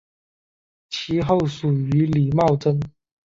[0.89, 2.79] 其后属于李茂贞。